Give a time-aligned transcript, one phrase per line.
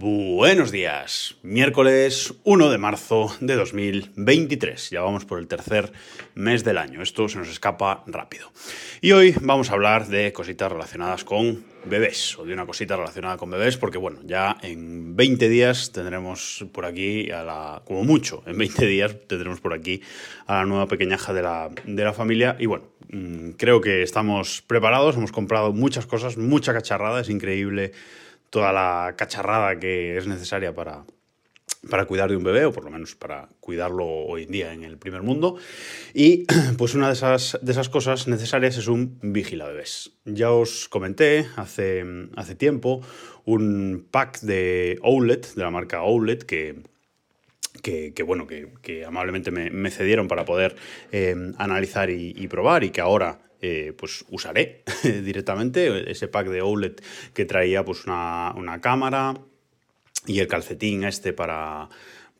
[0.00, 4.90] Buenos días, miércoles 1 de marzo de 2023.
[4.90, 5.90] Ya vamos por el tercer
[6.36, 7.02] mes del año.
[7.02, 8.52] Esto se nos escapa rápido.
[9.00, 13.38] Y hoy vamos a hablar de cositas relacionadas con bebés, o de una cosita relacionada
[13.38, 18.44] con bebés, porque bueno, ya en 20 días tendremos por aquí, a la, como mucho,
[18.46, 20.00] en 20 días tendremos por aquí
[20.46, 22.54] a la nueva pequeñaja de la, de la familia.
[22.60, 27.90] Y bueno, mm, creo que estamos preparados, hemos comprado muchas cosas, mucha cacharrada, es increíble
[28.50, 31.04] toda la cacharrada que es necesaria para,
[31.88, 34.84] para cuidar de un bebé, o por lo menos para cuidarlo hoy en día en
[34.84, 35.56] el primer mundo.
[36.14, 36.46] Y
[36.78, 40.12] pues una de esas, de esas cosas necesarias es un bebés.
[40.24, 42.04] Ya os comenté hace,
[42.36, 43.00] hace tiempo
[43.44, 46.82] un pack de Owlet, de la marca Owlet, que,
[47.82, 50.76] que, bueno, que, amablemente me, cedieron para poder
[51.12, 56.96] eh, analizar y, probar y que ahora eh, pues usaré directamente ese pack de OLED
[57.34, 59.34] que traía pues una, cámara
[60.26, 61.88] y el calcetín este para,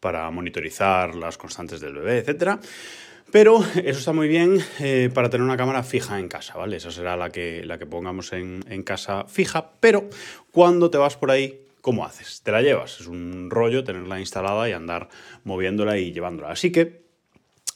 [0.00, 2.60] para monitorizar las constantes del bebé, etc.
[3.30, 6.76] Pero eso está muy bien eh, para tener una cámara fija en casa, ¿vale?
[6.76, 10.08] Esa será la que, la que pongamos en, en casa fija, pero
[10.50, 12.42] cuando te vas por ahí ¿cómo haces?
[12.42, 13.00] Te la llevas.
[13.00, 15.08] Es un rollo tenerla instalada y andar
[15.44, 16.50] moviéndola y llevándola.
[16.50, 17.07] Así que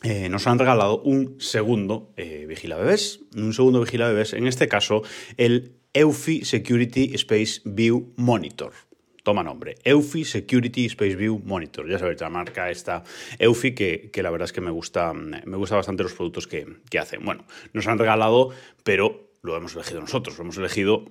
[0.03, 4.69] eh, nos han regalado un segundo eh, Vigila Bebés, un segundo Vigila Bebés, en este
[4.69, 5.03] caso
[5.37, 8.73] el Eufy Security Space View Monitor.
[9.23, 11.89] Toma nombre, Eufy Security Space View Monitor.
[11.89, 13.05] Ya sabéis, la marca esta
[13.39, 16.99] Eufy, que, la verdad es que me gusta, me gusta bastante los productos que, que
[16.99, 17.25] hacen.
[17.25, 18.51] Bueno, nos han regalado,
[18.83, 21.05] pero lo hemos elegido nosotros, lo hemos elegido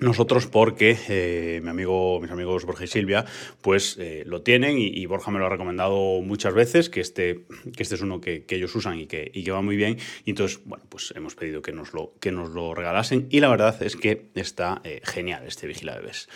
[0.00, 3.24] nosotros porque eh, mi amigo, mis amigos Borja y Silvia
[3.60, 7.46] pues eh, lo tienen y, Borja me lo ha recomendado muchas veces que este,
[7.76, 10.30] que este es uno que, ellos usan y que, y que, va muy bien y
[10.30, 13.82] entonces bueno pues hemos pedido que nos lo, que nos lo regalasen y la verdad
[13.82, 16.28] es que está eh, genial este Vigila Bebés.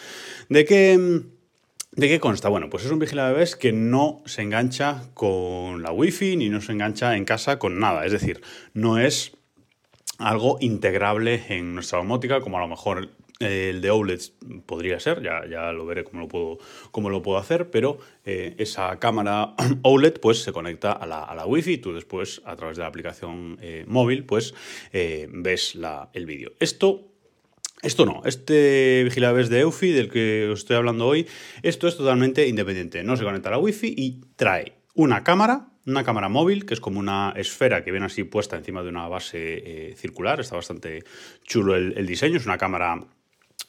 [0.49, 1.23] ¿De qué,
[1.93, 2.49] ¿De qué consta?
[2.49, 6.61] Bueno, pues es un Vigila Bebés que no se engancha con la wifi ni no
[6.61, 8.41] se engancha en casa con nada, es decir,
[8.75, 9.33] no es
[10.19, 13.11] algo integrable en nuestra domótica, como a lo mejor
[13.43, 14.21] el de OLED
[14.67, 16.59] podría ser, ya, ya lo veré cómo lo puedo,
[16.91, 21.35] cómo lo puedo hacer, pero eh, esa cámara OLED pues, se conecta a la, a
[21.35, 24.55] la Wi-Fi y tú después, a través de la aplicación eh, móvil, pues
[24.93, 26.53] eh, ves la, el vídeo.
[26.61, 27.09] Esto
[27.83, 31.27] esto no, este Vigilabes de Eufy del que os estoy hablando hoy,
[31.63, 33.03] esto es totalmente independiente.
[33.03, 36.81] No se conecta a la Wi-Fi y trae una cámara, una cámara móvil, que es
[36.81, 40.39] como una esfera que viene así puesta encima de una base circular.
[40.39, 41.03] Está bastante
[41.43, 43.01] chulo el diseño, es una cámara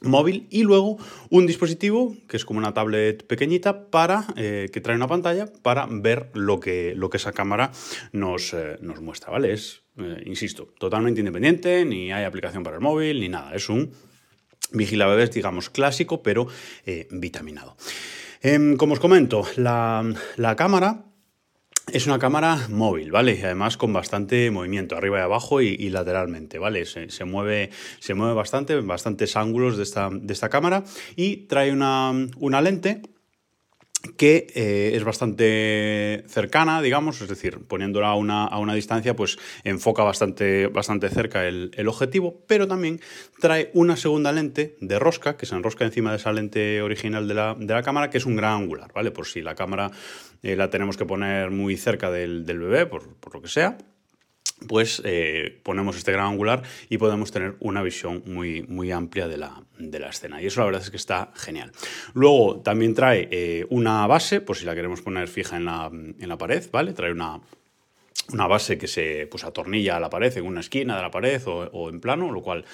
[0.03, 0.97] móvil y luego
[1.29, 5.87] un dispositivo que es como una tablet pequeñita para eh, que trae una pantalla para
[5.89, 7.71] ver lo que, lo que esa cámara
[8.11, 9.53] nos, eh, nos muestra, ¿vale?
[9.53, 13.53] Es, eh, insisto, totalmente independiente, ni hay aplicación para el móvil, ni nada.
[13.55, 13.91] Es un
[14.71, 16.47] vigila bebés, digamos, clásico, pero
[17.11, 17.75] vitaminado.
[18.41, 20.03] Em, como os comento, la,
[20.35, 21.12] la cámara
[21.91, 23.37] es una cámara móvil, ¿vale?
[23.37, 26.85] Y además con bastante movimiento, arriba y abajo y, lateralmente, ¿vale?
[26.85, 30.83] Se, mueve, se mueve bastante, bastantes ángulos de esta, de esta cámara
[31.15, 33.01] y trae una, una lente
[34.17, 39.37] que eh, es bastante cercana, digamos, es decir, poniéndola a una, a una distancia, pues
[39.63, 42.99] enfoca bastante, bastante cerca el, objetivo, pero también
[43.39, 47.33] trae una segunda lente de rosca, que se enrosca encima de esa lente original de
[47.33, 49.11] la, de la cámara, que es un gran angular, ¿vale?
[49.11, 49.91] Por si la cámara
[50.41, 53.77] eh, la tenemos que poner muy cerca del, del bebé, por, por lo que sea
[54.67, 59.37] pues eh, ponemos este gran angular y podemos tener una visión muy, muy amplia de
[59.37, 59.63] la,
[60.09, 60.41] escena.
[60.41, 61.71] Y eso la verdad es que está genial.
[62.13, 66.29] Luego también trae eh, una base, por si la queremos poner fija en la, en
[66.29, 66.93] la pared, ¿vale?
[66.93, 67.41] Trae una,
[68.31, 71.41] una base que se pues, atornilla a la pared en una esquina de la pared
[71.45, 72.65] o, en plano, lo cual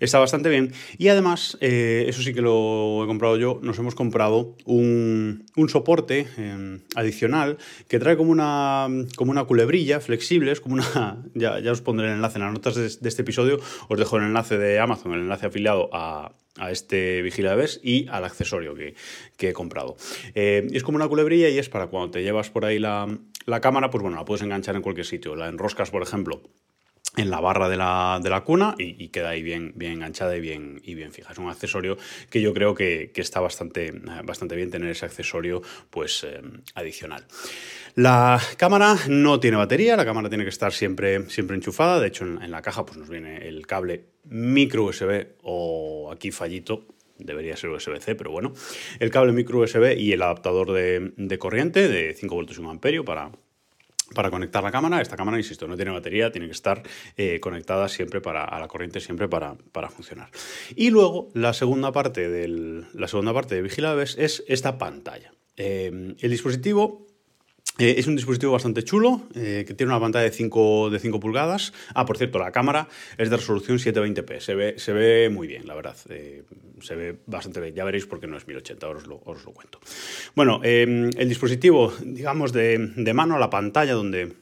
[0.00, 0.72] está bastante bien.
[0.98, 6.26] Y además, eh, eso sí que lo he comprado yo, nos hemos comprado un, soporte
[6.36, 7.58] em, adicional
[7.88, 11.24] que trae como una, como una culebrilla flexible, es como una...
[11.34, 14.24] Ya, ya os pondré el enlace en las notas de, este episodio, os dejo el
[14.24, 16.32] enlace de Amazon, el enlace afiliado a,
[16.70, 18.94] este vigila bebés y al accesorio que,
[19.38, 19.96] he comprado.
[20.34, 23.08] Eh, es como una culebrilla y es para cuando te llevas por ahí la,
[23.46, 25.36] la cámara, pues bueno, la puedes enganchar en cualquier sitio.
[25.36, 26.42] La enroscas, por ejemplo,
[27.16, 30.40] en la barra de la, de la cuna y, queda ahí bien, bien enganchada y
[30.40, 31.32] bien, y bien fija.
[31.32, 31.96] Es un accesorio
[32.30, 33.92] que yo creo que, está bastante,
[34.24, 36.40] bastante bien tener ese accesorio pues, eh,
[36.74, 37.24] adicional.
[37.94, 41.98] La cámara no tiene batería, la cámara tiene que estar siempre, siempre enchufada.
[41.98, 46.86] De hecho, en, la caja pues, nos viene el cable micro USB o aquí fallito
[47.18, 48.52] debería ser USB-C, pero bueno,
[49.00, 53.04] el cable micro USB y el adaptador de, corriente de 5 voltios y 1 amperio
[53.04, 53.32] para,
[54.14, 55.00] para conectar la cámara.
[55.00, 56.82] Esta cámara, insisto, no tiene batería, tiene que estar
[57.16, 60.30] eh, conectada siempre para, a la corriente, siempre para, para, funcionar.
[60.74, 65.32] Y luego, la segunda parte, del, la segunda parte de Vigilabes es esta pantalla.
[65.56, 67.07] Eh, el dispositivo
[67.78, 71.20] eh, es un dispositivo bastante chulo, eh, que tiene una pantalla de 5, de 5
[71.20, 71.72] pulgadas.
[71.94, 74.40] Ah, por cierto, la cámara es de resolución 720p.
[74.40, 75.96] Se ve, se ve muy bien, la verdad.
[75.96, 77.74] se ve bastante bien.
[77.74, 79.80] Ya veréis por qué no es 1080, os lo, os lo cuento.
[80.34, 84.32] Bueno, el dispositivo, digamos, de, de mano, la pantalla donde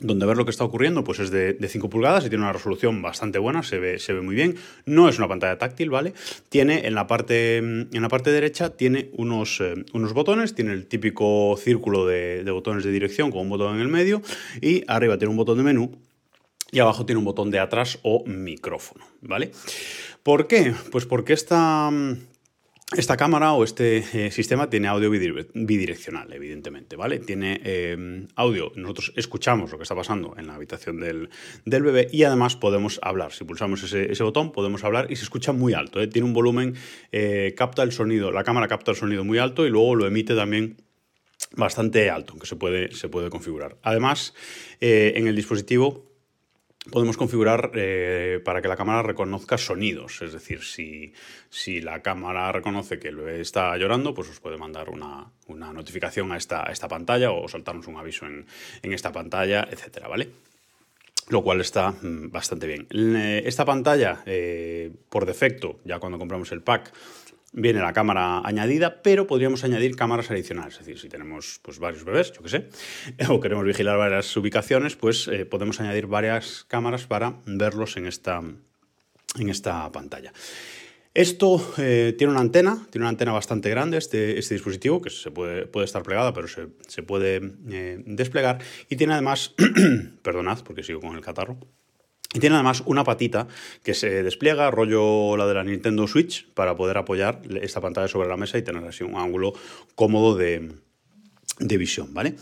[0.00, 3.02] donde ver lo que está ocurriendo pues es de, 5 pulgadas y tiene una resolución
[3.02, 4.56] bastante buena, se ve, se ve muy bien.
[4.86, 6.14] No es una pantalla táctil, ¿vale?
[6.48, 10.86] Tiene en la parte, en la parte derecha tiene unos, eh, unos botones, tiene el
[10.86, 14.22] típico círculo de, de botones de dirección con un botón en el medio
[14.60, 15.98] y arriba tiene un botón de menú
[16.70, 19.52] y abajo tiene un botón de atrás o micrófono, ¿vale?
[20.22, 20.74] ¿Por qué?
[20.90, 21.90] Pues porque esta
[22.96, 27.18] esta cámara o este eh, sistema tiene audio bidireccional, evidentemente, ¿vale?
[27.18, 31.28] Tiene eh, audio, nosotros escuchamos lo que está pasando en la habitación del,
[31.66, 33.32] bebé y además podemos hablar.
[33.32, 36.06] Si pulsamos ese, botón podemos hablar y se escucha muy alto, ¿eh?
[36.06, 36.76] tiene un volumen,
[37.56, 40.78] capta el sonido, la cámara capta el sonido muy alto y luego lo emite también
[41.56, 43.76] bastante alto, aunque se puede, se puede configurar.
[43.82, 44.34] Además,
[44.80, 46.07] en el dispositivo
[46.90, 50.22] podemos configurar eh, para que la cámara reconozca sonidos.
[50.22, 51.12] Es decir, si,
[51.50, 56.36] si, la cámara reconoce que el está llorando, pues os puede mandar una, notificación a
[56.36, 58.46] esta, esta, pantalla o saltarnos un aviso en,
[58.82, 60.30] esta pantalla, etcétera, ¿vale?
[61.28, 62.86] Lo cual está mm, bastante bien.
[63.44, 66.92] Esta pantalla, eh, por defecto, ya cuando compramos el pack,
[67.52, 70.74] viene la cámara añadida, pero podríamos añadir cámaras adicionales.
[70.74, 72.68] Es decir, si tenemos pues, varios bebés, yo qué sé,
[73.28, 78.40] o queremos vigilar varias ubicaciones, pues eh, podemos añadir varias cámaras para verlos en esta,
[78.40, 80.32] en esta pantalla.
[81.14, 85.30] Esto eh, tiene una antena, tiene una antena bastante grande, este, este dispositivo, que se
[85.30, 87.40] puede, puede estar plegada, pero se, se puede
[87.70, 88.58] eh, desplegar.
[88.88, 89.54] Y tiene además,
[90.22, 91.58] perdonad porque sigo con el catarro,
[92.34, 93.48] y tiene además una patita
[93.82, 98.28] que se despliega, rollo la de la Nintendo Switch, para poder apoyar esta pantalla sobre
[98.28, 99.54] la mesa y tener así un ángulo
[99.94, 100.70] cómodo de,
[101.58, 102.34] visión, ¿vale?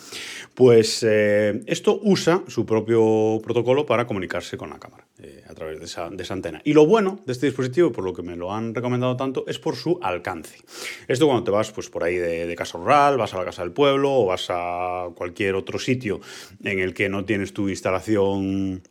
[0.55, 5.79] Pues eh, esto usa su propio protocolo para comunicarse con la cámara eh, a través
[5.79, 6.61] de esa, antena.
[6.65, 9.61] Y lo bueno de este dispositivo, por lo que me lo han recomendado tanto, es
[9.61, 10.59] por su alcance.
[11.07, 13.63] Esto cuando te vas pues, por ahí de, de casa rural, vas a la casa
[13.63, 16.21] del pueblo o vas a cualquier otro sitio
[16.65, 18.83] en el que no tienes tu instalación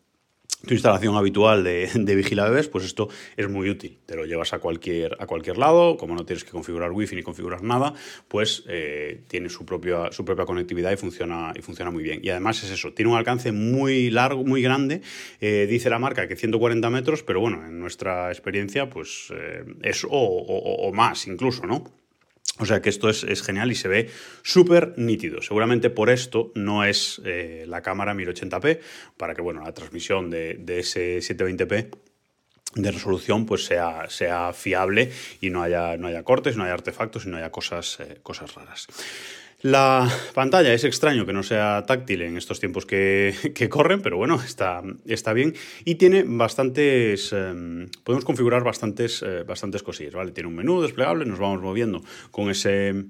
[0.66, 4.00] tu instalación habitual de, de pues esto es muy útil.
[4.06, 7.24] Te lo llevas a cualquier, a cualquier lado, como no tienes que configurar wifi ni
[7.24, 7.94] configurar nada,
[8.28, 12.20] pues eh, tiene su propia, su propia conectividad y funciona, y funciona muy bien.
[12.24, 15.02] Y además es eso, tiene un alcance muy largo, muy grande.
[15.40, 20.06] Eh, dice la marca que 140 metros, pero bueno, en nuestra experiencia, pues eh, es
[20.10, 22.05] o más incluso, ¿no?
[22.60, 24.10] O sea que esto es, genial y se ve
[24.42, 25.42] súper nítido.
[25.42, 28.80] Seguramente por esto no es eh, la cámara 1080p,
[29.18, 31.90] para que bueno, la transmisión de, ese 720p
[32.76, 35.12] de resolución pues sea, sea fiable
[35.42, 38.54] y no haya, no haya cortes, no haya artefactos y no haya cosas, eh, cosas
[38.54, 38.88] raras.
[39.62, 44.40] La pantalla es extraño que no sea táctil en estos tiempos que, corren, pero bueno,
[44.44, 45.56] está, está, bien.
[45.86, 47.34] Y tiene bastantes.
[47.34, 50.32] Em, podemos configurar bastantes, eh, bastantes cosillas, ¿vale?
[50.32, 53.06] Tiene un menú desplegable, nos vamos moviendo con ese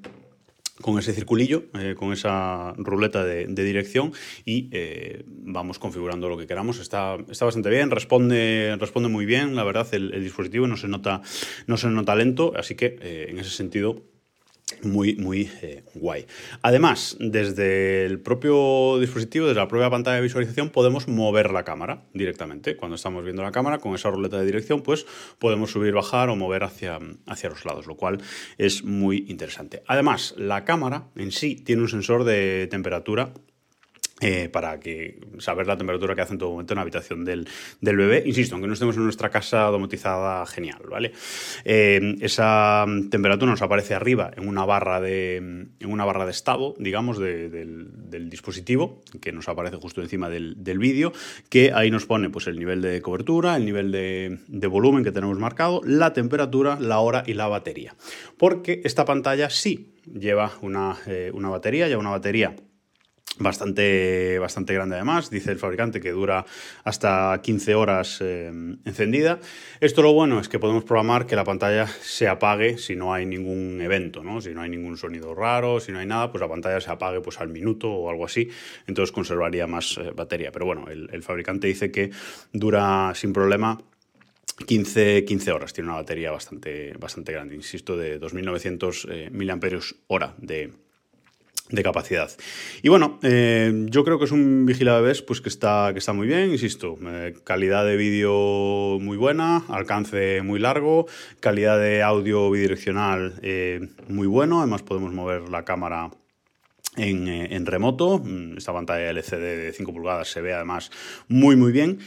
[0.81, 4.11] con ese circulillo, eh, con esa ruleta de, dirección
[4.43, 6.79] y eh, vamos configurando lo que queramos.
[6.79, 11.21] Está, está bastante bien, responde, responde muy bien, la verdad, el, dispositivo no se, nota,
[11.67, 14.03] no se nota lento, así que en ese sentido
[14.81, 16.25] muy, muy eh, guay.
[16.61, 22.03] Además, desde el propio dispositivo, desde la propia pantalla de visualización, podemos mover la cámara
[22.13, 22.75] directamente.
[22.75, 25.05] Cuando estamos viendo la cámara, con esa ruleta de dirección, pues
[25.39, 28.21] podemos subir, bajar o mover hacia, hacia los lados, lo cual
[28.57, 29.83] es muy interesante.
[29.87, 33.33] Además, la cámara en sí tiene un sensor de temperatura
[34.21, 37.49] eh, para que saber la temperatura que hace en todo momento en la habitación del,
[37.81, 38.23] bebé.
[38.25, 41.11] Insisto, aunque no estemos en nuestra casa domotizada genial, ¿vale?
[41.65, 46.75] Eh, esa temperatura nos aparece arriba en una barra de, en una barra de estado,
[46.79, 51.11] digamos, del, dispositivo, que nos aparece justo encima del, vídeo,
[51.49, 55.37] que ahí nos pone pues, el nivel de cobertura, el nivel de, volumen que tenemos
[55.39, 57.95] marcado, la temperatura, la hora y la batería.
[58.37, 62.55] Porque esta pantalla sí lleva una, eh, una batería, lleva una batería
[63.39, 65.29] bastante, bastante grande además.
[65.29, 66.45] Dice el fabricante que dura
[66.83, 68.47] hasta 15 horas eh,
[68.85, 69.39] encendida.
[69.79, 73.25] Esto lo bueno es que podemos programar que la pantalla se apague si no hay
[73.25, 74.41] ningún evento, ¿no?
[74.41, 77.21] Si no hay ningún sonido raro, si no hay nada, pues la pantalla se apague
[77.21, 78.49] pues, al minuto o algo así.
[78.87, 80.51] Entonces conservaría más eh, batería.
[80.51, 82.11] Pero bueno, el, fabricante dice que
[82.53, 83.81] dura sin problema
[84.67, 90.71] 15, 15, horas, tiene una batería bastante, bastante grande, insisto, de 2.900 eh, hora de,
[91.69, 92.29] de capacidad.
[92.83, 96.13] Y bueno, eh, yo creo que es un vigila bebés pues que está, que está
[96.13, 101.07] muy bien, insisto, eh, calidad de vídeo muy buena, alcance muy largo,
[101.39, 106.11] calidad de audio bidireccional eh, muy bueno, además podemos mover la cámara
[106.97, 110.91] en, en, remoto, mm, esta pantalla LCD de 5 pulgadas se ve además
[111.27, 111.99] muy muy bien.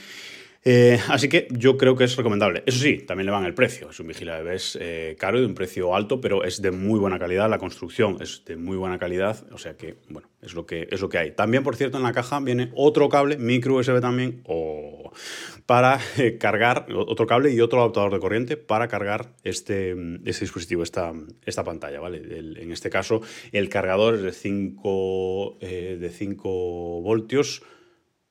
[0.71, 2.63] Eh, así que yo creo que es recomendable.
[2.67, 3.89] Eso sí, también le van el precio.
[3.89, 7.01] Es un vigila bebés eh, caro y de un precio alto, pero es de muy
[7.01, 7.49] buena calidad.
[7.49, 9.47] La construcción es de muy buena calidad.
[9.51, 11.31] O sea que, bueno, es lo que, es lo que hay.
[11.31, 15.11] También, por cierto, en la caja viene otro cable, micro USB también, o
[15.65, 19.93] para eh, cargar, otro cable y otro adaptador de corriente para cargar este,
[20.27, 21.15] este dispositivo, esta,
[21.47, 22.19] esta pantalla, ¿vale?
[22.19, 23.23] en este caso,
[23.53, 27.63] el cargador es de 5 de 5 voltios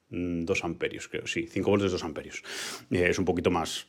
[0.10, 2.44] 2 mm, amperios, creo, sí, 5 voltios, 2 amperios.
[2.92, 3.88] Eh, es un poquito más,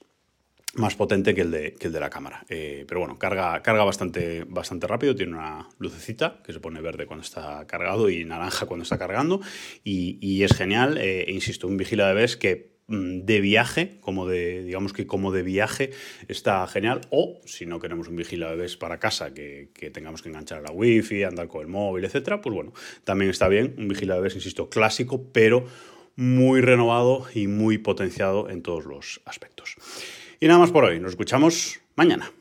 [0.75, 2.45] más potente que el de, que el de la cámara.
[2.49, 7.07] Eh, pero bueno, carga, carga bastante, bastante rápido, tiene una lucecita que se pone verde
[7.07, 9.41] cuando está cargado y naranja cuando está cargando.
[9.85, 13.99] Y, y es genial, eh, e insisto, un vigila de bebés que mm, de viaje,
[14.01, 15.91] como de, digamos que como de viaje
[16.29, 20.29] está genial, o si no queremos un vigila bebés para casa que, que, tengamos que
[20.29, 22.73] enganchar a la wifi, andar con el móvil, etcétera, pues bueno,
[23.05, 25.65] también está bien, un vigila bebés, insisto, clásico, pero
[26.19, 29.77] muy renovado y muy potenciado en todos los aspectos.
[30.41, 32.33] Y nada más por hoy, nos escuchamos mañana.